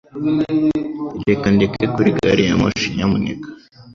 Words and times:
Reka 1.27 1.47
ndeke 1.55 1.83
kuri 1.93 2.09
gari 2.19 2.43
ya 2.49 2.55
moshi, 2.61 2.87
nyamuneka. 2.95 3.47